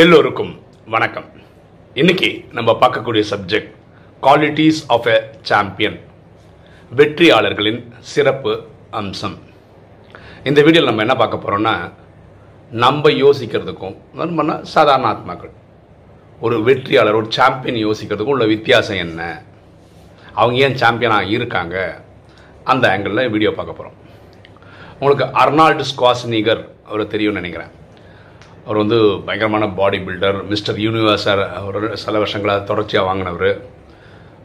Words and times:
எல்லோருக்கும் 0.00 0.52
வணக்கம். 0.92 1.26
இன்னைக்கு 1.94 2.28
நம்ம 2.56 2.70
பார்க்கக்கூடிய 2.82 3.22
subject 3.30 3.72
qualities 4.22 4.78
of 4.94 5.08
a 5.14 5.16
champion 5.48 5.98
வெற்றியாளர்களின் 6.98 7.80
சிறப்பு 8.12 8.52
அம்சம். 9.00 9.36
இந்த 10.48 10.62
வீடியோவில் 10.66 10.90
நம்ம 10.90 11.04
என்ன 11.06 11.16
பார்க்க 11.22 11.42
போகிறோம்னா 11.42 11.74
நம்ம 12.84 13.10
யோசிக்கிறதுக்கும் 13.10 13.96
நம்ம 14.20 14.56
சாதாரண 14.74 15.08
ஆத்மாக்கள் 15.12 15.52
ஒரு 16.40 16.62
வெற்றியாளர் 16.68 17.20
ஒரு 17.20 17.30
சாம்பியன் 17.38 17.82
யோசிக்கிறதுக்கும் 17.86 18.34
உள்ள 18.36 18.46
வித்தியாசம் 18.54 19.02
என்ன? 19.06 19.20
அவங்க 20.32 20.64
ஏன் 20.68 20.80
சாம்பியனாக 20.84 21.30
இருக்காங்க? 21.36 21.76
அந்த 22.64 22.86
ஆங்கிளில் 22.94 23.32
வீடியோ 23.36 23.52
பார்க்க 23.60 23.78
போகிறோம் 23.82 23.98
உங்களுக்கு 24.98 25.28
அர்னால்டு 25.44 25.90
ஸ்குவாஸ்னிகர் 25.92 26.64
அவர் 26.84 27.12
தெரியும்னு 27.14 27.40
நினைக்கிறேன். 27.42 27.72
அவர் 28.64 28.80
வந்து 28.82 28.98
பயங்கரமான 29.26 29.68
பாடி 29.78 29.98
பில்டர் 30.06 30.38
மிஸ்டர் 30.50 30.76
யூனிவர்ஸர் 30.86 31.42
அவர் 31.60 31.78
சில 32.02 32.18
வருஷங்களாக 32.22 32.66
தொடர்ச்சியாக 32.70 33.08
வாங்கினவர். 33.08 33.52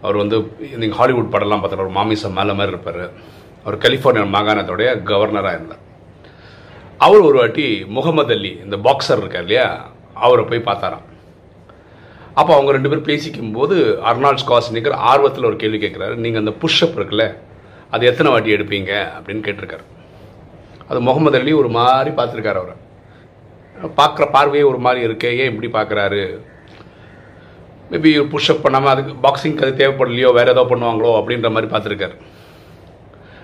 அவர் 0.02 0.18
வந்து 0.22 0.38
நீங்கள் 0.82 0.98
ஹாலிவுட் 1.00 1.34
படம்லாம் 1.34 1.62
பார்த்தாரு 1.64 1.86
ஒரு 1.88 1.96
மாமிசம் 1.98 2.38
மேலே 2.40 2.54
மாதிரி 2.59 2.73
இருப்பார். 2.76 3.04
அவர் 3.64 3.78
கலிஃபோர்னியா 3.84 4.26
மாகாணத்தோடைய 4.38 4.90
கவர்னராக 5.09 5.58
இருந்தார். 5.58 5.84
அவர் 7.06 7.28
ஒரு 7.28 7.38
வாட்டி 7.42 7.68
முகமது 7.98 8.34
அலி 8.38 8.52
இந்த 8.66 8.78
பாக்ஸர் 8.88 9.22
இருக்கார் 9.23 9.45
இல்லையா 9.48 9.68
அவரை 10.26 10.45
போய் 10.52 10.68
பார்த்தாராம். 10.70 11.06
அப்போ 12.40 12.52
அவங்க 12.56 12.72
ரெண்டு 12.76 12.90
பேரும் 12.90 13.09
பேசிக்கும் 13.12 13.54
போது 13.58 13.76
அர்னால்ட் 14.09 14.44
ஸ்காஸ்னிக்கர் 14.45 14.98
ஆர்வத்தில் 15.12 15.50
ஒரு 15.50 15.59
கேள்வி 15.62 15.80
கேட்குறாரு. 15.84 16.16
நீங்கள் 16.23 16.44
அந்த 16.44 16.54
புஷ்அப் 16.64 16.98
இருக்குல்ல 17.00 17.26
அது 17.95 18.09
எத்தனை 18.12 18.31
வாட்டி 18.31 18.56
எடுப்பீங்க 18.58 18.92
அப்படின்னு 19.18 19.45
கேட்டிருக்காரு. 19.48 19.86
அது 20.90 21.00
முகமது 21.08 21.40
அலி 21.40 21.54
ஒரு 21.62 21.70
மாதிரி 21.78 22.12
பார்த்துருக்காரு 22.20 22.62
அவரை. 22.64 22.76
பார்க்குற 23.84 24.31
பார்வையே 24.31 24.63
ஒரு 24.63 24.77
மாதிரி 24.77 25.04
இருக்கு 25.04 25.38
ஏன் 25.38 25.62
இப்படி 25.62 25.86
பார்க்குறாரு? 25.86 26.40
மேபி 27.92 28.36
புஷ்அப் 28.36 28.61
பண்ணாமல் 28.61 28.89
அதுக்கு 28.89 29.28
பாக்ஸிங்க்கு 29.28 29.66
அது 29.66 29.88
தேவைப்படலையோ 29.88 30.34
வேறு 30.34 30.52
ஏதோ 30.52 30.61
பண்ணுவாங்களோ 30.61 31.23
அப்படின்ற 31.23 31.52
மாதிரி 31.52 31.66
பார்த்துருக்காரு. 31.66 32.17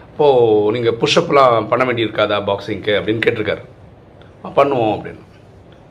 இப்போது 0.08 0.72
நீங்கள் 0.72 0.96
புஷ்அப்லாம் 0.96 1.68
பண்ண 1.68 1.94
வேண்டியிருக்காதா 1.94 2.42
பாக்ஸிங்க்கு 2.44 3.02
அப்படின்னு 3.02 3.22
கேட்டிருக்காரு. 3.26 3.66
பண்ணுவோம் 4.44 4.96
அப்படின்னு. 4.96 5.20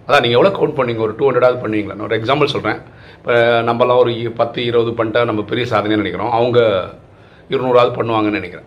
அதான் 0.09 0.21
நீங்கள் 0.21 0.45
எவ்வளோ 0.45 0.49
கவுண்ட் 0.49 0.75
பண்ணீங்க? 0.75 0.97
ஒரு 0.97 1.15
டூ 1.17 1.31
ஹண்ட்ரடாவது 1.31 1.61
பண்ணுவீங்களா? 1.61 1.95
நான் 1.95 2.01
ஒரு 2.01 2.17
எக்ஸாம்பிள் 2.17 2.45
சொல்கிறேன் 2.45 2.81
இப்போ 3.17 3.33
நம்மலாம் 3.63 3.99
ஒரு 3.99 4.11
இ- 4.11 4.35
பத்து 4.35 4.65
இருபது 4.65 5.05
பண்ணிட்டா 5.05 5.25
நம்ம 5.25 5.43
பெரிய 5.43 5.77
சாதனைன்னு 5.77 5.97
நினைக்கிறோம். 5.97 6.31
அவங்க 6.31 6.91
இருநூறாவது 7.51 7.95
பண்ணுவாங்கன்னு 7.95 8.31
நினைக்கிறேன். 8.31 8.67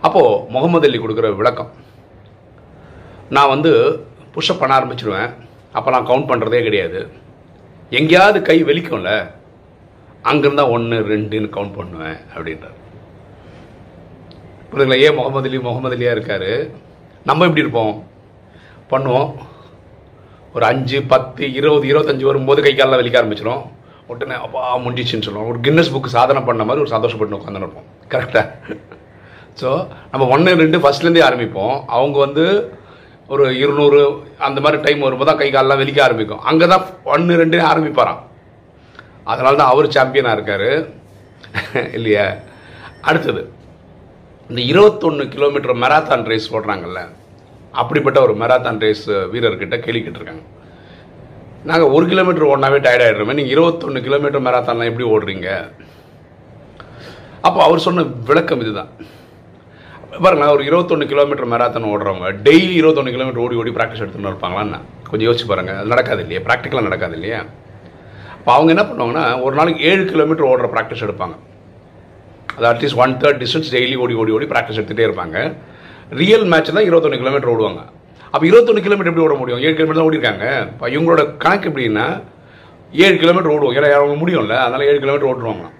அப்போது 0.00 0.44
முகமது 0.48 0.88
அலி 0.88 0.98
கொடுக்குற 0.98 1.36
விளக்கம். 1.36 1.70
நான் 3.30 3.48
வந்து 3.48 4.04
புஷ்அப் 4.34 4.60
பண்ண 4.60 4.72
ஆரம்பிச்சிடுவேன் 4.78 5.30
அப்போலாம் 5.76 6.06
கவுண்ட் 6.08 6.30
பண்ணுறதே 6.30 6.60
கிடையாது. 6.66 7.00
எங்கேயாவது 7.98 8.38
கை 8.48 8.58
வெளிக்கும்ல 8.64 9.10
அங்கிருந்தா 10.30 10.64
ஒன்று 10.74 10.96
ரெண்டுன்னு 11.12 11.48
கவுண்ட் 11.56 11.76
பண்ணுவேன் 11.78 12.18
அப்படின்றார். 12.34 12.78
புரியுதுங்களா? 14.70 14.98
ஏன் 15.06 15.16
முகமது 15.18 15.48
அலி 15.48 15.58
முகமது 15.68 15.96
அலியாக 15.96 16.16
இருக்காரு. 16.16 16.50
நம்ம 17.28 17.46
எப்படி 17.48 17.64
இருப்போம்? 17.64 17.94
பண்ணுவோம். 18.92 19.30
ஒரு 20.54 20.64
அஞ்சு 20.70 20.98
பத்து 21.12 21.44
இருபது 21.58 21.86
இருபத்தஞ்சி 21.90 22.24
வரும்போது 22.30 22.62
கை 22.64 22.72
காலில் 22.74 23.00
வலிக்க 23.00 23.20
ஆரம்பிச்சிடும் 23.20 23.62
உடனே 24.12 24.36
அப்பா 24.44 24.62
முடிஞ்சிச்சுன்னு 24.84 25.26
சொல்லுவோம். 25.26 25.50
ஒரு 25.50 25.58
கின்னஸ் 25.66 25.92
புக்கு 25.94 26.16
சாதனை 26.16 26.40
பண்ண 26.48 26.62
மாதிரி 26.68 26.84
ஒரு 26.84 26.94
சந்தோஷப்பட்டு 26.94 27.38
உட்காந்து 27.38 27.62
இருப்போம். 27.62 27.86
கரெக்டாக 28.12 28.76
ஸோ 29.60 29.68
நம்ம 30.12 30.26
ஒன்று 30.34 30.54
ரெண்டு 30.62 30.78
ஃபஸ்ட்லேருந்தே 30.82 31.24
ஆரம்பிப்போம். 31.28 31.74
அவங்க 31.96 32.18
வந்து 32.26 32.44
ஒரு 33.32 33.44
இருநூறு 33.62 34.00
அந்த 34.46 34.58
மாதிரி 34.64 34.78
டைம் 34.84 35.04
வரும்போது 35.06 35.28
தான் 35.30 35.40
கை 35.40 35.48
காலெலாம் 35.50 35.80
வெளிக்க 35.82 36.00
ஆரம்பிக்கும். 36.06 36.44
அங்கே 36.50 36.66
தான் 36.72 36.84
ஒன்று 37.14 37.40
ரெண்டு 37.42 37.58
ஆரம்பிப்பாராம். 37.70 38.22
அதனால 39.32 39.58
தான் 39.60 39.72
அவர் 39.72 39.94
சாம்பியனாக 39.96 40.36
இருக்கார். 40.36 40.70
இல்லையா? 41.98 42.26
அடுத்தது 43.10 43.42
இந்த 44.50 44.60
இருபத்தொன்று 44.70 45.24
கிலோமீட்டர் 45.34 45.80
மெராத்தான் 45.82 46.24
ரேஸ் 46.32 46.48
ஓடுறாங்கல்ல 46.56 47.02
அப்படிப்பட்ட 47.80 48.18
ஒரு 48.26 48.34
மெராத்தான் 48.42 48.80
ரேஸ் 48.84 49.06
வீரர்கிட்ட 49.34 49.76
கேள்வி 49.84 50.00
கேட்டிருக்காங்க. 50.00 50.44
நாங்கள் 51.70 51.92
ஒரு 51.96 52.04
கிலோமீட்டர் 52.10 52.48
ஓடினாவே 52.50 52.78
டயர்ட் 52.86 53.04
ஆகிடுறோமே 53.06 53.36
நீங்கள் 53.38 53.54
இருபத்தொன்று 53.54 54.04
கிலோமீட்டர் 54.06 54.46
மெராத்தான்லாம் 54.48 54.90
எப்படி 54.90 55.06
ஓடுறீங்க? 55.14 55.48
அப்போ 57.46 57.60
அவர் 57.66 57.84
சொன்ன 57.86 58.04
விளக்கம் 58.30 58.62
இதுதான். 58.64 58.90
பாருங்களேன் 60.20 60.54
ஒரு 60.54 60.62
இருபத்தொன்று 60.68 61.04
கிலோமீட்டர் 61.10 61.48
மேராத்தான் 61.52 61.86
ஓடுறவங்க 61.90 62.28
டெய்லி 62.46 62.74
இருபத்தொன்று 62.80 63.12
கிலோமீட்டர் 63.14 63.42
ஓடி 63.44 63.54
ஓடி 63.60 63.70
ப்ராக்டிஸ் 63.76 64.02
எடுத்துன்னு 64.04 64.30
இருப்பாங்களான்னு 64.32 64.78
கொஞ்சம் 65.10 65.26
யோசிச்சு 65.28 65.46
பாருங்க 65.50 65.72
அது 65.78 65.92
நடக்காது 65.92 66.22
இல்லையா? 66.24 66.40
ப்ராக்டிக்கலாக 66.48 66.86
நடக்காது 66.88 67.14
இல்லையா? 67.18 67.38
அப்போ 68.38 68.50
அவங்க 68.56 68.70
என்ன 68.74 68.84
பண்ணுவாங்கன்னா 68.90 69.24
ஒரு 69.44 69.54
நாளைக்கு 69.58 69.82
ஏழு 69.90 70.04
கிலோமீட்டர் 70.12 70.48
ஓடுற 70.50 70.68
ப்ராக்டிஸ் 70.74 71.04
எடுப்பாங்க. 71.06 71.34
அது 72.56 72.66
at least 72.72 73.00
one 73.04 73.14
third 73.22 73.40
distance 73.42 73.72
daily 73.76 73.96
ஓடி 74.04 74.14
ஓடி 74.22 74.32
ஓடி 74.36 74.46
ப்ராக்டிஸ் 74.52 74.78
எடுத்துகிட்டே 74.80 75.06
இருப்பாங்க. 75.08 75.36
ரியல் 76.22 76.46
மேட்ச் 76.52 76.76
தான் 76.78 76.88
இருபத்தொன்று 76.88 77.20
கிலோமீட்டர் 77.22 77.52
ஓடுவாங்க. 77.54 77.82
அப்போ 78.32 78.44
இருபத்தொன்று 78.50 78.84
கிலோமீட்டர் 78.86 79.12
எப்படி 79.12 79.26
ஓட 79.28 79.36
முடியும்? 79.42 79.62
ஏழு 79.66 79.74
கிலோமீட்டர் 79.76 80.02
தான் 80.02 80.10
ஓடிருக்காங்க 80.10 80.46
இப்போ 80.72 80.88
இவங்களோட 80.96 81.22
கணக்கு 81.44 81.68
எப்படின்னா 81.70 82.06
ஏழு 82.92 83.16
கிலோமீட்டர் 83.22 83.54
ஓடுவோம். 83.54 83.76
ஏன்னா 83.78 83.90
அவங்க 84.00 84.16
முடியும்ல 84.24 84.56
அதனால 84.64 84.84
ஏழு 84.90 85.00
கிலோமீட்டர் 85.04 85.30
ஓட்டுருவாங்களாம் 85.30 85.76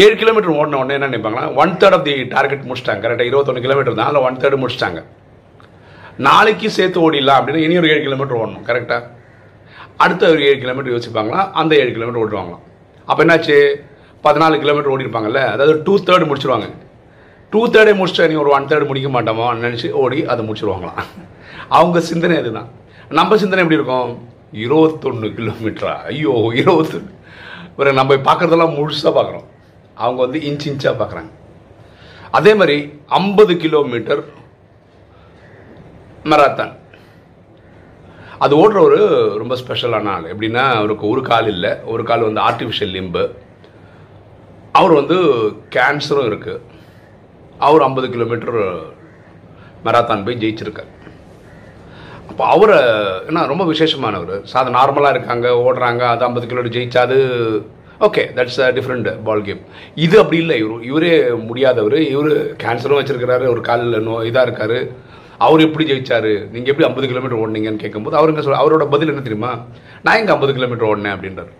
ஏழு 0.00 0.14
கிலோமீட்டர் 0.20 0.52
ஓடின 0.58 0.78
உடனே 0.82 0.94
என்ன 0.98 1.08
நினைப்பாங்களா 1.08 1.46
one 1.62 1.72
third 1.80 1.94
of 1.96 2.04
the 2.06 2.14
target 2.34 2.62
முடிச்சிட்டாங்க. 2.68 3.00
கரெக்டாக 3.04 3.26
இருபத்தொன்று 3.30 3.64
கிலோமீட்டர் 3.64 3.96
தான். 3.98 4.08
அதில் 4.10 4.24
ஒன் 4.28 4.38
தேர்ட் 4.42 4.62
முடிச்சிட்டாங்க. 4.62 5.00
நாளைக்கு 6.26 6.68
சேர்த்து 6.76 6.98
ஓடிடலாம் 7.06 7.38
அப்படின்னா 7.40 7.60
இனி 7.66 7.76
ஒரு 7.80 7.90
ஏழு 7.94 8.02
கிலோமீட்டர் 8.06 8.38
ஓடணும் 8.42 8.64
கரெக்டாக 8.68 9.02
அடுத்த 10.04 10.30
ஒரு 10.34 10.40
ஏழு 10.48 10.58
கிலோமீட்டர் 10.62 10.94
யோசிப்பாங்களா? 10.94 11.42
அந்த 11.60 11.72
ஏழு 11.82 11.90
கிலோமீட்டர் 11.96 12.22
ஓடுவாங்களாம். 12.24 12.64
அப்போ 13.08 13.20
என்னாச்சு? 13.24 13.58
பதினாலு 14.26 14.56
கிலோமீட்டர் 14.64 14.92
ஓடிருப்பாங்கல்ல 14.94 15.42
அதாவது 15.54 15.74
டூ 15.86 15.94
தேர்ட் 16.08 16.28
முடிச்சிருவாங்க. 16.30 16.68
டூ 17.52 17.62
தேர்டே 17.74 17.94
முடிச்சிட்டா 18.00 18.28
நீ 18.32 18.34
ஒரு 18.44 18.50
ஒன் 18.56 18.68
தேர்ட் 18.72 18.90
முடிக்க 18.90 19.08
மாட்டோமோ? 19.16 19.46
நினச்சி 19.64 19.88
ஓடி 20.02 20.18
அதை 20.32 20.42
முடிச்சிருவாங்களாம். 20.48 21.00
அவங்க 21.78 21.98
சிந்தனை 22.10 22.36
அதுதான். 22.42 22.68
நம்ம 23.18 23.36
சிந்தனை 23.42 23.62
எப்படி 23.64 23.80
இருக்கும்? 23.80 24.12
இருபத்தொன்று 24.64 25.28
கிலோமீட்டரா 25.38 25.94
ஐயோ 26.10 26.34
இருபத்தொன்று 26.60 27.12
ஒரு 27.80 27.92
நம்ம 27.98 28.14
பார்க்குறதெல்லாம் 28.28 28.76
முழுசாக 28.78 29.12
பார்க்குறோம். 29.18 29.46
அவங்க 30.04 30.20
வந்து 30.24 30.40
இன்ச் 30.50 30.68
இன்ச்சாக 30.70 31.00
பார்க்குறாங்க. 31.00 31.32
அதே 32.38 32.52
மாதிரி 32.60 32.76
ஐம்பது 33.20 33.54
கிலோமீட்டர் 33.64 34.22
மெராத்தான் 36.30 36.72
அது 38.44 38.54
ஓடுறவர் 38.62 39.00
ரொம்ப 39.40 39.54
ஸ்பெஷலான 39.62 40.10
ஆள். 40.12 40.30
எப்படின்னா 40.32 40.62
அவருக்கு 40.78 41.04
ஒரு 41.12 41.22
கால் 41.30 41.48
இல்லை. 41.54 41.72
ஒரு 41.92 42.02
கால் 42.10 42.26
வந்து 42.28 42.40
ஆர்டிஃபிஷியல் 42.48 42.94
லிம்பு 42.98 43.24
அவர் 44.78 44.94
வந்து 45.00 45.16
கேன்சரும் 45.76 46.28
இருக்குது 46.30 46.64
அவர் 47.66 47.86
ஐம்பது 47.88 48.08
கிலோமீட்டர் 48.14 48.58
மெராத்தான் 49.84 50.24
போய் 50.26 50.40
ஜெயிச்சிருக்கார். 50.42 50.90
அப்போ 52.30 52.42
அவரை 52.54 52.78
என்ன 53.28 53.46
ரொம்ப 53.52 53.64
விசேஷமானவர். 53.72 54.34
சாத 54.52 54.72
நார்மலாக 54.78 55.14
இருக்காங்க 55.16 55.48
ஓடுறாங்க 55.66 56.02
அது 56.12 56.26
ஐம்பது 56.28 56.46
kilometre 56.50 56.76
ஜெயிச்சாது 56.76 57.18
okay 58.06 58.22
that's 58.36 58.60
a 58.64 58.68
different 58.76 59.08
ball 59.26 59.42
game 59.46 59.60
இது 60.04 60.14
அப்படி 60.20 60.38
இல்லை. 60.42 60.54
இவர் 60.62 60.86
இவரே 60.90 61.10
முடியாதவர். 61.48 61.96
இவர் 62.12 62.30
கேன்சரும் 62.62 62.98
வச்சிருக்கிறாரு. 62.98 63.44
ஒரு 63.52 63.60
காலில் 63.68 63.96
நோ 64.06 64.14
இதாக 64.28 64.46
இருக்காரு. 64.46 64.78
அவர் 65.44 65.62
எப்படி 65.66 65.84
ஜெயிச்சாரு? 65.90 66.32
நீங்கள் 66.54 66.70
எப்படி 66.72 66.86
ஐம்பது 66.88 67.08
கிலோமீட்டர் 67.10 67.40
ஓடினீங்கன்னு 67.42 67.82
கேட்கும்போது 67.82 68.16
அவருங்க 68.20 68.42
சொல் 68.46 68.58
அவரோட 68.62 68.84
பதில் 68.94 69.12
என்ன 69.12 69.22
தெரியுமா? 69.26 69.52
நான் 70.06 70.18
எங்கே 70.20 70.32
ஐம்பது 70.34 70.54
கிலோமீட்டர் 70.56 70.88
ஓடினேன் 70.90 71.14
அப்படின்றார். 71.16 71.52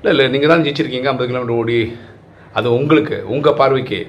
இல்லை 0.00 0.12
இல்லை 0.14 0.26
நீங்கள் 0.34 0.52
தான் 0.52 0.62
ஜெயிச்சிருக்கீங்க 0.66 1.10
ஐம்பது 1.12 1.28
கிலோமீட்டர் 1.30 1.58
ஓடி. 1.62 1.80
அது 2.60 2.68
உங்களுக்கு 2.78 3.18
உங்கள் 3.34 3.58
பார்வைக்கு. 3.62 4.00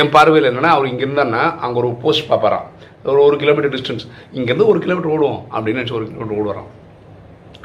என் 0.00 0.12
பார்வையில் 0.16 0.50
என்னென்னா 0.50 0.74
அவர் 0.76 0.90
இங்கே 0.92 1.04
இருந்தாருன்னா 1.06 1.42
அங்கே 1.64 1.78
ஒரு 1.84 1.90
போஸ்ட் 2.04 2.28
பார்ப்பாராம். 2.32 2.66
ஒரு 3.10 3.20
ஒரு 3.28 3.38
கிலோமீட்டர் 3.44 3.74
டிஸ்டன்ஸ் 3.76 4.06
இங்கேருந்து 4.38 4.70
ஒரு 4.74 4.80
கிலோமீட்டர் 4.84 5.14
ஓடுவோம் 5.16 5.40
அப்படின்னு 5.54 5.80
நினச்சி 5.80 5.98
ஒரு 6.00 6.06
கிலோமீட்டர் 6.10 6.40
ஓடுவாராம். 6.42 6.70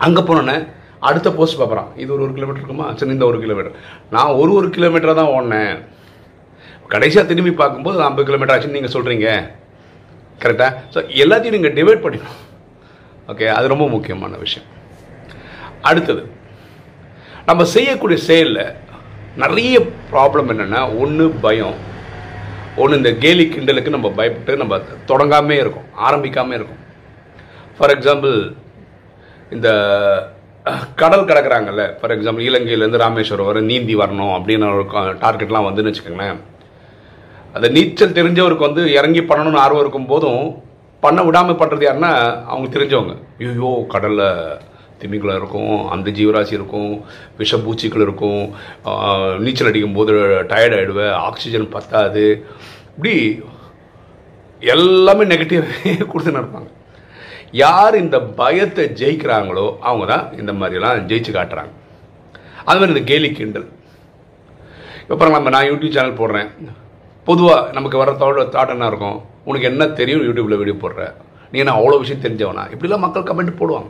அங்கே 0.08 0.24
போனோன்னே 0.30 0.58
அடுத்த 1.08 1.30
போஸ்ட் 1.38 1.60
பார்க்குறான் 1.62 1.90
இது 2.02 2.10
ஒரு 2.16 2.24
ஒரு 2.26 2.34
கிலோமீட்டர் 2.38 2.62
இருக்குமா? 2.62 2.88
சரி 3.00 3.14
இந்த 3.18 3.26
ஒரு 3.32 3.38
கிலோமீட்டர் 3.44 3.76
நான் 4.16 4.38
ஒரு 4.42 4.52
ஒரு 4.60 4.68
கிலோமீட்டராக 4.78 5.18
தான் 5.22 5.34
ஓடினேன். 5.36 5.76
கடைசியாக 6.94 7.30
திரும்பி 7.32 7.54
பார்க்கும்போது 7.62 8.06
ஐம்பது 8.08 8.28
கிலோமீட்டர் 8.28 8.56
ஆச்சுன்னு 8.56 8.78
நீங்கள் 8.78 8.96
சொல்கிறீங்க 8.96 9.28
கரெக்டாக 10.44 10.72
ஸோ 10.94 11.00
எல்லாத்தையும் 11.24 11.58
நீங்கள் 11.58 11.76
டிவைட் 11.80 12.04
பண்ணிடணும் 12.06 12.42
ஓகே 13.32 13.46
அது 13.58 13.72
ரொம்ப 13.74 13.86
முக்கியமான 13.96 14.38
விஷயம். 14.46 14.68
அடுத்தது 15.90 16.24
நம்ம 17.50 17.64
செய்யக்கூடிய 17.76 18.18
செயலில் 18.28 18.64
நிறைய 19.44 19.76
ப்ராப்ளம் 20.12 20.50
என்னென்னா 20.54 20.82
ஒன்று 21.04 21.26
பயம். 21.46 21.78
ஒன்று 22.82 23.00
இந்த 23.00 23.12
கேலி 23.24 23.44
கிண்டலுக்கு 23.54 23.96
நம்ம 23.96 24.08
பயப்பட்டு 24.20 24.54
நம்ம 24.62 24.78
தொடங்காமே 25.12 25.56
இருக்கும். 25.64 25.88
ஆரம்பிக்காமே 26.08 26.54
இருக்கும். 26.60 26.82
ஃபார் 27.78 27.94
எக்ஸாம்பிள் 27.96 28.36
இந்த 29.56 29.70
கடல் 31.02 31.28
கடக்குறாங்கல்ல. 31.30 31.84
ஃபார் 32.00 32.14
எக்ஸாம்பிள் 32.16 32.48
இலங்கையிலேருந்து 32.50 33.02
ராமேஸ்வரம் 33.06 33.50
வர 33.50 33.60
நீந்தி 33.72 33.96
வரணும் 34.02 34.34
அப்படின்னு 34.36 34.70
ஒரு 34.74 34.86
டார்கெட்லாம் 35.24 35.68
வந்துன்னு 35.68 35.92
வச்சுக்கோங்களேன். 35.92 36.38
அந்த 37.56 37.68
நீச்சல் 37.76 38.16
தெரிஞ்சவருக்கு 38.20 38.68
வந்து 38.70 38.84
இறங்கி 39.00 39.22
பண்ணணும்னு 39.32 39.64
ஆர்வம் 39.64 39.84
இருக்கும் 39.84 40.12
போதும் 40.14 40.46
பண்ண 41.04 41.20
விடாமல் 41.26 41.60
பண்ணுறது 41.60 41.86
யாருன்னா 41.88 42.14
அவங்க 42.52 42.68
தெரிஞ்சவங்க. 42.76 43.14
ஐயோ 43.50 43.72
கடலில் 43.94 44.30
திமிங்கலம் 45.02 45.40
இருக்கும் 45.42 45.76
அந்த 45.94 46.08
ஜீவராசி 46.18 46.54
இருக்கும் 46.58 46.92
விஷப்பூச்சிகள் 47.40 48.06
இருக்கும் 48.06 48.42
நீச்சல் 49.46 49.70
அடிக்கும் 49.72 49.98
போது 49.98 50.14
டயர்ட் 50.52 50.78
ஆகிடுவேன் 50.78 51.14
ஆக்சிஜன் 51.30 51.68
பத்தாது. 51.76 52.26
இப்படி 52.96 53.16
எல்லாமே 54.76 55.24
நெகட்டிவாகவே 55.32 55.94
கொடுத்துன்னு 56.12 56.42
இருப்பாங்க. 56.42 56.70
யார் 57.52 57.96
இந்த 57.96 58.20
பயத்தை 58.22 58.86
ஜெயிக்கிறாங்களோ 59.02 59.66
அவங்க 59.80 60.06
தான் 60.14 60.26
இந்த 60.40 60.54
மாதிரிலாம் 60.54 61.02
ஜெயிச்சு 61.12 61.32
காட்டுறாங்க. 61.38 61.74
அது 62.66 62.80
மாதிரி 62.80 62.94
இந்த 62.94 63.06
கேலி 63.12 63.32
கிண்டல். 63.32 63.68
இப்போ 65.10 65.30
நம்ம 65.30 65.50
நான் 65.50 65.70
யூடியூப் 65.72 65.96
சேனல் 65.98 66.20
போடுறேன். 66.22 66.50
பொதுவாக 67.24 67.72
நமக்கு 67.72 67.98
வர 67.98 68.12
தோட 68.12 68.44
தாட் 68.56 68.74
என்ன 68.76 68.88
இருக்கும்? 68.88 69.20
உனக்கு 69.44 69.70
என்ன 69.70 69.88
தெரியும் 69.88 70.26
யூடியூப்பில் 70.28 70.60
வீடியோ 70.62 70.78
போடுற? 70.82 71.14
நீ 71.52 71.60
என்ன 71.60 71.76
அவ்வளோ 71.80 72.00
விஷயம் 72.04 72.24
தெரிஞ்சவனா? 72.26 72.64
இப்படிலாம் 72.74 73.04
மக்கள் 73.06 73.28
கமெண்ட் 73.30 73.60
போடுவாங்க. 73.62 73.90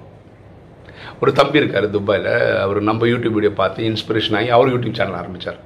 ஒரு 1.19 1.31
தம்பி 1.31 1.61
இருக்கார் 1.61 1.89
துபாயில். 1.89 2.31
அவர் 2.63 2.79
நம்ம 2.81 3.05
யூடியூப் 3.05 3.37
வீடியோ 3.37 3.53
பார்த்து 3.61 3.89
இன்ஸ்பிரேஷன் 3.91 4.37
ஆகி 4.39 4.49
அவர் 4.49 4.71
யூடியூப் 4.73 4.97
சேனல் 4.99 5.19
ஆரம்பித்தார் 5.21 5.59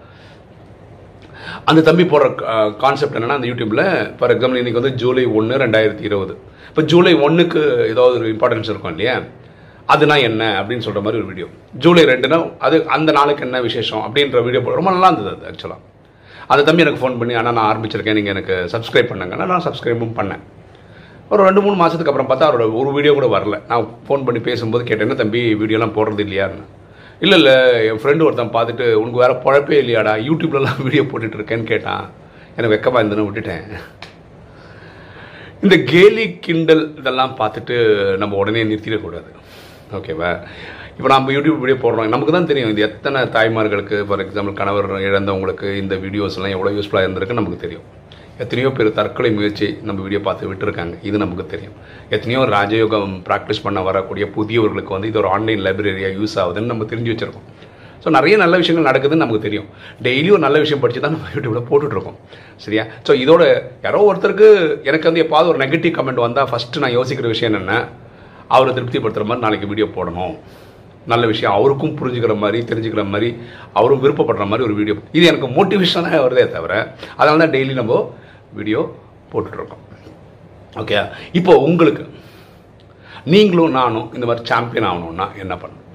அந்த 1.70 1.82
தம்பி 1.90 2.06
போடுற 2.12 2.28
கான்செப்ட் 2.84 3.18
என்னென்னா 3.18 3.38
அந்த 3.40 3.50
யூடியூப்பில் 3.52 3.84
ஃபார் 4.20 4.34
எக்ஸாம்பிள் 4.36 4.62
இன்னைக்கு 4.62 4.82
வந்து 4.82 4.94
ஜூலை 5.02 5.26
ஒன்று 5.40 5.62
ரெண்டாயிரத்தி 5.66 6.06
இருபது. 6.10 6.34
இப்போ 6.70 6.82
ஜூலை 6.92 7.14
ஒன்றுக்கு 7.26 7.62
ஏதாவது 7.92 8.18
ஒரு 8.22 8.30
இம்பார்ட்டன்ஸ் 8.36 8.72
இருக்கும் 8.72 8.94
இல்லையா? 8.96 9.16
அதுனா 9.94 10.16
என்ன? 10.30 10.44
அப்படின்னு 10.62 10.86
சொல்கிற 10.86 11.02
மாதிரி 11.06 11.20
ஒரு 11.22 11.30
வீடியோ 11.32 11.48
ஜூலை 11.84 12.04
ரெண்டுனா 12.14 12.38
அது 12.66 12.76
அந்த 12.96 13.12
நாளுக்கு 13.18 13.46
என்ன 13.48 13.62
விசேஷம்? 13.68 14.04
அப்படின்ற 14.08 14.44
வீடியோ 14.48 14.62
போட 14.66 14.76
ரொம்ப 14.80 14.92
நல்லா 14.96 15.10
இருந்தது 15.12 15.32
அது 15.36 15.48
ஆக்சுவலாக 15.52 15.86
அந்த 16.54 16.62
தம்பி 16.68 16.84
எனக்கு 16.86 17.02
ஃபோன் 17.02 17.20
பண்ணி 17.20 17.34
ஆனால் 17.40 17.56
நான் 17.58 17.70
ஆரம்பிச்சிருக்கேன். 17.72 18.18
நீங்கள் 18.20 18.34
எனக்கு 18.36 18.56
சப்ஸ்கிரைப் 18.74 19.10
பண்ணுங்கன்னா 19.12 19.48
நான் 19.52 19.66
சப்ஸ்கிரைபும் 19.68 20.16
பண்ணேன். 20.20 20.44
ஒரு 21.34 21.42
ரெண்டு 21.48 21.62
மூணு 21.66 21.76
மாதத்துக்கு 21.82 22.12
அப்புறம் 22.12 22.30
பார்த்தா 22.30 22.48
அவரோட 22.50 22.66
ஒரு 22.82 22.92
வீடியோ 22.96 23.14
கூட 23.18 23.28
வரல. 23.38 23.58
நான் 23.72 23.88
ஃபோன் 24.08 24.26
பண்ணி 24.28 24.40
பேசும்போது 24.48 24.84
கேட்டேன்னா 24.90 25.18
தம்பி 25.22 25.42
வீடியோலாம் 25.64 25.96
போடுறது 25.98 26.24
இல்லையான்னு 26.28 26.66
இல்லை 27.24 27.38
இல்லை 27.40 27.56
என் 27.88 28.02
ஃப்ரெண்டு 28.02 28.26
ஒருத்தன் 28.26 28.54
பார்த்துட்டு 28.56 28.86
உனக்கு 29.00 29.22
வேறு 29.22 29.34
பழப்பே 29.46 29.78
இல்லையாடா 29.84 30.14
யூடியூப்லலாம் 30.28 30.84
வீடியோ 30.86 31.04
போட்டுட்ருக்கேன்னு 31.12 31.72
கேட்டான். 31.72 32.06
எனக்கு 32.58 32.74
வெக்கமாக 32.76 33.02
இருந்ததுன்னு 33.02 33.28
விட்டுட்டேன். 33.28 33.66
இந்த 35.66 35.76
கேலி 35.92 36.26
கிண்டல் 36.46 36.84
இதெல்லாம் 37.00 37.34
பார்த்துட்டு 37.42 37.78
நம்ம 38.22 38.38
உடனே 38.42 38.64
நிறுத்திடக்கூடாது. 38.72 39.30
ஓகேவா? 39.98 40.32
இப்போ 40.98 41.10
நம்ம 41.16 41.34
யூடியூப் 41.36 41.62
வீடியோ 41.64 41.78
போடுறோம். 41.84 42.14
நமக்கு 42.16 42.36
தான் 42.38 42.50
தெரியும் 42.52 42.72
இது 42.74 42.88
எத்தனை 42.90 43.20
தாய்மார்களுக்கு 43.36 43.98
ஃபார் 44.08 44.24
எக்ஸாம்பிள் 44.26 44.60
கணவர் 44.62 44.90
இழந்தவங்களுக்கு 45.10 45.70
இந்த 45.84 45.96
வீடியோஸ்லாம் 46.06 46.56
எவ்வளோ 46.56 46.74
யூஸ்ஃபுல்லாக 46.78 47.08
இருந்திருக்கு 47.08 47.40
நமக்கு 47.40 47.64
தெரியும். 47.66 47.88
எத்தனையோ 48.44 48.70
பேர் 48.76 48.90
தற்கொலை 48.98 49.30
முயற்சி 49.38 49.68
நம்ம 49.88 50.00
வீடியோ 50.04 50.20
பார்த்து 50.26 50.50
விட்டுருக்காங்க. 50.50 50.94
இது 51.08 51.18
நமக்கு 51.24 51.46
தெரியும். 51.54 51.74
எத்தனையோ 52.16 52.42
ராஜயோகம் 52.54 53.16
ப்ராக்டிஸ் 53.28 53.64
பண்ண 53.66 53.80
வரக்கூடிய 53.88 54.26
புதியவர்களுக்கு 54.36 54.94
வந்து 54.96 55.10
இது 55.12 55.20
ஒரு 55.22 55.30
ஆன்லைன் 55.36 55.64
லைப்ரரியாக 55.66 56.12
யூஸ் 56.20 56.36
ஆகுதுன்னு 56.44 56.72
நம்ம 56.74 56.86
தெரிஞ்சு 56.92 57.12
வச்சுருக்கோம். 57.14 57.48
ஸோ 58.04 58.10
நிறைய 58.18 58.36
நல்ல 58.44 58.58
விஷயங்கள் 58.62 58.88
நடக்குதுன்னு 58.90 59.24
நமக்கு 59.24 59.46
தெரியும். 59.48 59.68
டெய்லி 60.06 60.30
ஒரு 60.36 60.44
நல்ல 60.46 60.58
விஷயம் 60.64 60.82
படித்து 60.84 61.02
தான் 61.06 61.14
நம்ம 61.16 61.32
யூடியூப்ல 61.36 61.62
போட்டுட்ருக்கோம். 61.70 62.18
சரியா? 62.66 62.84
ஸோ 63.08 63.12
இதோட 63.24 63.44
யாரோ 63.86 64.04
ஒருத்தருக்கு 64.12 64.48
எனக்கு 64.92 65.10
வந்து 65.10 65.24
எப்பாவது 65.26 65.52
ஒரு 65.54 65.62
நெகட்டிவ் 65.64 65.94
கமெண்ட் 65.98 66.24
வந்தால் 66.26 66.50
ஃபஸ்ட்டு 66.52 66.84
நான் 66.86 66.96
யோசிக்கிற 67.00 67.28
விஷயம் 67.34 67.52
என்னென்ன 67.52 67.76
அவரை 68.56 68.72
திருப்திப்படுத்துகிற 68.78 69.28
மாதிரி 69.32 69.46
நாளைக்கு 69.48 69.70
வீடியோ 69.74 69.90
போடணும். 69.98 70.34
நல்ல 71.12 71.26
விஷயம் 71.34 71.54
அவருக்கும் 71.58 71.94
புரிஞ்சுக்கிற 72.00 72.34
மாதிரி 72.46 72.60
தெரிஞ்சுக்கிற 72.70 73.04
மாதிரி 73.12 73.30
அவரும் 73.80 74.02
விருப்பப்படுற 74.06 74.46
மாதிரி 74.50 74.66
ஒரு 74.70 74.76
வீடியோ 74.80 74.96
இது 75.18 75.26
எனக்கு 75.34 75.48
மோட்டிவேஷனாக 75.58 76.24
வருதே 76.26 76.48
தவிர 76.56 76.74
அதனால 77.20 77.38
தான் 77.44 77.54
டெய்லி 77.58 77.76
நம்ம 77.82 78.02
வீடியோ 78.58 78.82
போட்டுட்ருக்கோம். 79.32 79.84
ஓகே 80.82 80.98
இப்போ 81.40 81.54
உங்களுக்கு 81.68 82.04
நீங்களும் 83.34 83.78
நானும் 83.80 84.10
இந்த 84.16 84.26
மாதிரி 84.30 84.50
சாம்பியன் 84.52 84.88
ஆகணும்னா 84.90 85.28
என்ன 85.44 85.54
பண்ணணும்? 85.62 85.86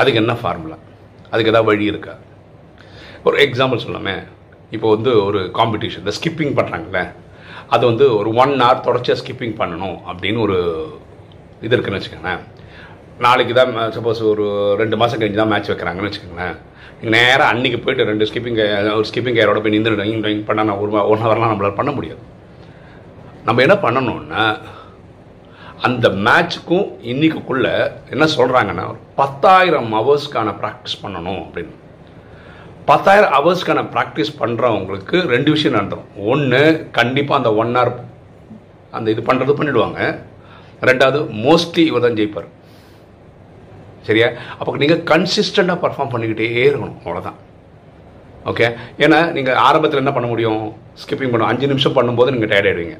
அதுக்கு 0.00 0.20
என்ன 0.22 0.34
ஃபார்முலா 0.40 0.78
அதுக்கு 1.32 1.52
ஏதாவது 1.52 1.70
வழி 1.70 1.84
இருக்கா? 1.92 2.14
ஒரு 3.26 3.36
எக்ஸாம்பிள் 3.46 3.84
சொல்லாமே 3.86 4.16
இப்போ 4.76 4.88
வந்து 4.94 5.10
ஒரு 5.28 5.40
காம்படிஷன் 5.58 6.02
இந்த 6.04 6.14
ஸ்கிப்பிங் 6.18 6.56
பண்ணுறாங்களே 6.58 7.04
அது 7.74 7.82
வந்து 7.90 8.06
ஒரு 8.20 8.30
ஒன் 8.42 8.54
ஹவர் 8.62 8.84
தொடர்ச்சியாக 8.86 9.20
ஸ்கிப்பிங் 9.20 9.56
பண்ணணும் 9.60 9.98
அப்படின்னு 10.10 10.40
ஒரு 10.46 10.58
இது 11.66 11.74
இருக்குன்னு 11.74 11.98
வச்சுக்கோங்களேன். 11.98 12.42
நாளைக்கு 13.24 13.54
தான் 13.60 13.72
சப்போஸ் 13.96 14.20
ஒரு 14.32 14.44
ரெண்டு 14.80 14.96
மாதம் 15.00 15.20
கழிஞ்சு 15.20 15.40
தான் 15.40 15.50
மேட்ச் 15.52 15.70
வைக்கிறாங்கன்னு 15.70 16.08
வச்சுக்கோங்களேன். 16.08 16.54
நீங்கள் 16.98 17.16
நேராக 17.16 17.48
அன்றைக்கி 17.52 17.78
போயிட்டு 17.84 18.06
ரெண்டு 18.10 18.26
ஸ்கிப்பிங் 18.28 18.60
ஒரு 18.98 19.06
ஸ்கிப்பிங் 19.10 19.36
கேரோட 19.38 19.60
போய் 19.62 19.74
நின்று 19.74 19.96
பண்ணால் 20.50 20.68
நான் 20.68 20.80
ஒரு 20.84 20.92
ஒன் 21.12 21.24
ஹவர்லாம் 21.24 21.52
நம்மளால் 21.52 21.80
பண்ண 21.80 21.90
முடியாது. 21.96 22.22
நம்ம 23.48 23.62
என்ன 23.66 23.76
பண்ணணும்னா 23.84 24.44
அந்த 25.86 26.06
மேட்ச்சுக்கும் 26.26 26.88
இன்னைக்குள்ள 27.12 27.68
என்ன 28.14 28.24
சொல்கிறாங்கன்னா 28.36 28.84
ஒரு 28.90 29.00
பத்தாயிரம் 29.20 29.88
ஹவர்ஸ்க்கான 29.98 30.50
ப்ராக்டிஸ் 30.60 31.00
பண்ணணும் 31.04 31.40
அப்படின்னு. 31.44 31.74
பத்தாயிரம் 32.90 33.32
ஹவர்ஸ்க்கான 33.36 33.80
ப்ராக்டிஸ் 33.94 34.32
பண்ணுறவங்களுக்கு 34.42 35.16
ரெண்டு 35.34 35.50
விஷயம் 35.54 35.76
நடந்துடும் 35.76 36.10
ஒன்று 36.32 36.62
கண்டிப்பாக 36.98 37.40
அந்த 37.40 37.50
ஒன் 37.62 37.74
ஹவர் 37.78 37.92
அந்த 38.98 39.06
இது 39.14 39.22
பண்ணுறது 39.28 39.58
பண்ணிவிடுவாங்க 39.58 40.00
ரெண்டாவது 40.88 41.20
மோஸ்ட்லி 41.46 41.84
இவர் 41.90 42.04
தான் 42.06 42.18
ஜெயிப்பார். 42.20 42.48
சரியா? 44.08 44.28
அப்போ 44.58 44.70
நீங்கள் 44.82 45.02
கன்சிஸ்டண்ட்டாக 45.12 45.78
பர்ஃபார்ம் 45.86 46.12
பண்ணிக்கிட்டே 46.12 46.48
இருக்கணும். 46.68 46.98
அவ்வளோதான் 47.04 47.38
ஓகே 48.50 48.68
ஏன்னா 49.04 49.18
நீங்கள் 49.34 49.58
ஆரம்பத்தில் 49.68 50.02
என்ன 50.04 50.12
பண்ண 50.14 50.28
முடியும்? 50.30 50.62
ஸ்கிப்பிங் 51.02 51.32
பண்ணும். 51.32 51.50
அஞ்சு 51.50 51.66
நிமிஷம் 51.72 51.96
பண்ணும்போது 51.98 52.32
நீங்கள் 52.36 52.52
டயர்ட் 52.52 52.70
ஆகிடுவீங்க 52.70 52.96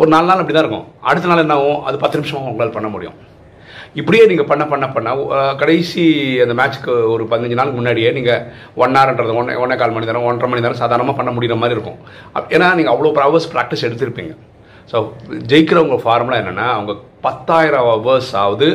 ஒரு 0.00 0.08
நாலு 0.14 0.26
நாள் 0.28 0.40
அப்படி 0.42 0.54
தான் 0.54 0.64
இருக்கும். 0.66 0.86
அடுத்த 1.10 1.28
நாள் 1.30 1.42
என்ன 1.44 1.56
ஆகும்? 1.60 1.80
அது 1.88 1.96
பத்து 2.02 2.18
நிமிஷம் 2.18 2.46
உங்களால் 2.50 2.76
பண்ண 2.76 2.88
முடியும். 2.94 3.16
இப்படியே 4.00 4.22
நீங்கள் 4.30 4.48
பண்ண 4.50 4.62
பண்ண 4.70 4.86
பண்ண 4.94 5.10
கடைசி 5.60 6.04
அந்த 6.44 6.54
மேட்ச்க்கு 6.60 6.92
ஒரு 7.14 7.24
பதினஞ்சு 7.32 7.58
நாளுக்கு 7.58 7.78
முன்னாடியே 7.80 8.10
நீங்கள் 8.16 8.40
ஒன் 8.82 8.96
ஹவர்ன்றது 8.98 9.36
ஒன் 9.40 9.52
ஒன்றே 9.64 9.76
கால் 9.82 9.94
மணி 9.96 10.08
நேரம் 10.08 10.26
ஒன்றரை 10.30 10.48
மணி 10.52 10.64
நேரம் 10.64 10.80
சாதாரணமாக 10.80 11.16
பண்ண 11.18 11.32
முடிகிற 11.36 11.56
மாதிரி 11.60 11.76
இருக்கும். 11.78 12.00
ஏன்னா 12.54 12.68
நீங்கள் 12.78 12.94
அவ்வளோ 12.94 13.12
ஹவர்ஸ் 13.26 13.48
ப்ராக்டிஸ் 13.54 13.86
எடுத்திருப்பீங்க. 13.88 14.34
ஸோ 14.90 14.96
ஜெயிக்கிறவங்க 15.52 15.98
ஃபார்முலா 16.04 16.40
என்னென்னா 16.42 16.66
அவங்க 16.78 16.94
பத்தாயிரம் 17.26 17.86
ஹவர்ஸ் 17.90 18.32
ஆகுது 18.42 18.70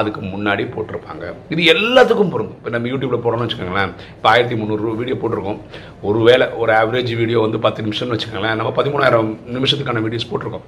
அதுக்கு 0.00 0.20
முன்னாடி 0.32 0.64
போட்டிருப்பாங்க. 0.74 1.24
இது 1.54 1.62
எல்லாத்துக்கும் 1.74 2.32
பொருந்தும். 2.34 2.58
இப்போ 2.58 2.70
நம்ம 2.74 2.88
யூடியூப்ல 2.92 3.18
போடுறோம்னு 3.24 3.46
வச்சுக்கோங்களேன். 3.46 3.92
இப்போ 4.16 4.28
ஆயிரத்தி 4.32 4.58
முந்நூறு 4.60 4.96
வீடியோ 5.00 5.16
போட்டிருக்கோம். 5.22 5.60
ஒரு 6.08 6.20
வேளை 6.28 6.48
ஒரு 6.62 6.72
ஆவரேஜ் 6.80 7.12
வீடியோ 7.22 7.40
வந்து 7.46 7.60
பத்து 7.66 7.86
நிமிஷம்னு 7.86 8.14
வச்சுக்கோங்களேன். 8.16 8.58
நம்ம 8.60 8.72
பதிமூணாயிரம் 8.78 9.32
நிமிஷத்துக்கான 9.56 10.02
வீடியோஸ் 10.06 10.30
போட்டிருக்கோம். 10.32 10.66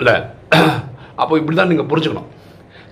இல்லை? 0.00 0.16
அப்போ 1.22 1.34
இப்படி 1.40 1.56
தான் 1.60 1.72
நீங்கள் 1.74 1.90
புரிஞ்சுக்கணும். 1.92 2.28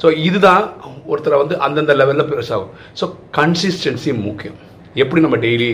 ஸோ 0.02 0.06
இதுதான் 0.28 0.64
ஒருத்தரை 1.10 1.36
வந்து 1.42 1.56
அந்தந்த 1.66 1.92
லெவலில் 2.00 2.28
பெருசாகும். 2.30 2.72
ஸோ 3.00 3.04
கன்சிஸ்டன்சி 3.38 4.10
முக்கியம். 4.28 4.58
எப்படி 5.02 5.20
நம்ம 5.24 5.38
டெய்லி 5.44 5.70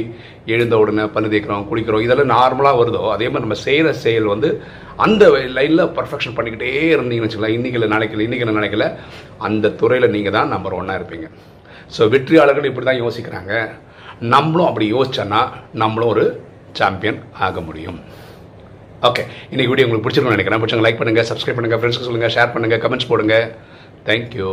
எழுந்த 0.55 0.75
உடனே 0.83 1.05
பல்லு 1.15 1.29
தேய்க்கிறோம் 1.33 1.67
குளிக்கிறோம் 1.71 2.05
இதெல்லாம் 2.07 2.33
நார்மலாக 2.37 2.79
வருதோ 2.81 3.03
அதே 3.17 3.27
மாதிரி 3.31 3.45
நம்ம 3.47 3.59
செய்கிற 3.67 3.93
செயல் 4.05 4.33
வந்து 4.33 4.49
அந்த 5.05 5.25
லைனில் 5.59 5.85
பர்ஃபெக்ஷன் 5.99 6.37
பண்ணிக்கிட்டே 6.39 6.73
இருந்தீங்கன்னு 6.95 7.29
வச்சுக்கலாம் 7.29 7.57
இன்றைக்கி 7.59 7.79
இல்லை 7.79 7.91
நாளைக்கு 7.95 8.21
நினைக்கல 8.23 8.57
இன்றைக்கி 8.57 8.89
அந்த 9.49 9.73
துறையில் 9.83 10.15
நீங்கள் 10.17 10.37
தான் 10.39 10.53
நம்பர் 10.55 10.79
ஒன்னாக 10.81 11.01
இருப்பீங்க. 11.01 11.29
ஸோ 11.95 12.09
வெற்றியாளர்கள் 12.15 12.69
இப்படி 12.71 12.87
தான் 12.91 13.03
யோசிக்கிறாங்க. 13.05 13.53
நம்மளும் 14.35 14.69
அப்படி 14.71 14.87
யோசிச்சோன்னா 14.97 15.41
நம்மளும் 15.83 16.13
ஒரு 16.15 16.25
சாம்பியன் 16.81 17.21
ஆக 17.47 17.61
முடியும். 17.69 17.99
ஓகே 19.09 19.23
இன்னைக்கு 19.53 19.71
வீடியோ 19.73 19.87
உங்களுக்கு 19.87 20.05
பிடிச்சிருக்கும்னு 20.05 20.39
நினைக்கிறேன். 20.39 20.63
பிடிச்சவங்க 20.63 20.87
லைக் 20.87 21.01
பண்ணுங்கள் 21.01 21.29
சப்ஸ்கிரைப் 21.31 21.59
பண்ணுங்கள் 21.59 21.81
ஃப்ரெண்ட்ஸ்க்கு 21.81 22.09
சொல்லுங்கள் 22.09 22.35
ஷேர் 22.37 22.55
பண்ணுங்கள் 22.55 22.83
கமெண்ட்ஸ் 22.85 23.11
போடுங்க. 23.13 23.37
தேங்க்யூ 24.09 24.53